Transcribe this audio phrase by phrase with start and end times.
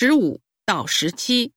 [0.00, 1.52] 十五到十七。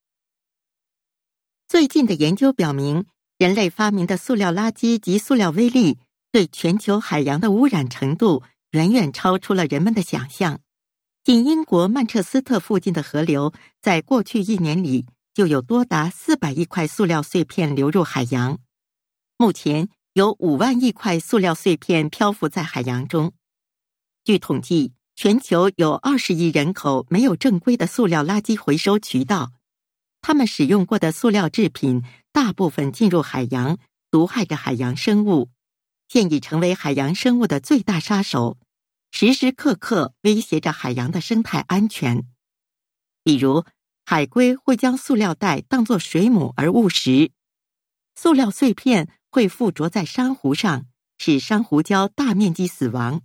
[1.68, 3.06] 最近的研究表明，
[3.38, 6.00] 人类发明的塑料垃圾及塑料微粒
[6.32, 8.42] 对全球海洋的污染程度
[8.72, 10.60] 远远超出了人们的想象。
[11.24, 15.06] 仅英国曼彻斯特附近的河流，在过去一年里
[15.36, 18.58] 就有多达四百亿块塑料碎片流入海洋。
[19.38, 23.34] 目前有五万亿块塑料碎片漂浮在海洋中。
[24.24, 29.52] 据统计，全球有二十亿人口没有正规的塑料垃圾回收渠道，
[30.22, 33.78] 他们使用过的塑料制品大部分进入海洋，
[34.10, 35.50] 毒害着海洋生物，
[36.08, 38.58] 现已成为海洋生物的最大杀手。
[39.12, 42.26] 时时刻刻威胁着海洋的生态安全，
[43.26, 43.66] 比如
[44.06, 47.32] 海龟会将塑料袋当作水母而误食，
[48.16, 50.86] 塑料碎片会附着在珊瑚上，
[51.18, 53.22] 使珊瑚礁大面积死亡，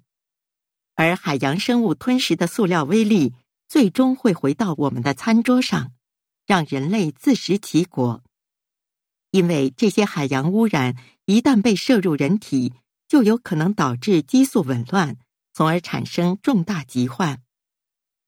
[0.97, 3.33] 而海洋生物吞食的塑料微粒
[3.69, 5.93] 最终会回到我们的餐桌上，
[6.47, 8.25] 让人类自食其果。
[9.31, 12.73] 因为这些海洋污染一旦被摄入人体，
[13.07, 15.17] 就有可能导致激素紊乱。
[15.53, 17.41] 从而产生重大疾患。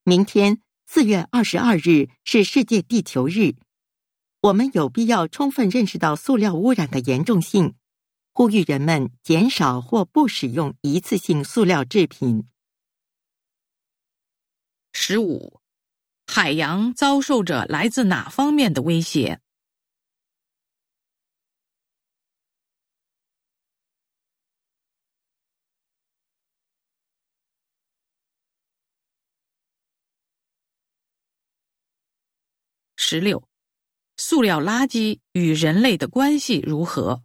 [0.02, 3.56] 明天四月二十二日是世界地球日，
[4.40, 7.74] 我们有必要充分认识到塑料污染的严重性，
[8.32, 12.46] 呼吁人们减少或不使用一次性塑料制品。
[15.00, 15.60] 十五，
[16.26, 19.40] 海洋遭受着来自哪方面的威胁？
[32.96, 33.48] 十六，
[34.16, 37.22] 塑料垃圾与人类的关系如何？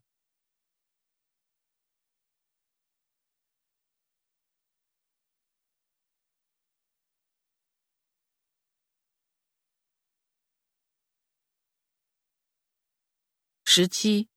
[13.76, 14.30] 十七，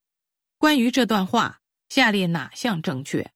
[0.56, 3.34] 关于这段话，下列哪项正确？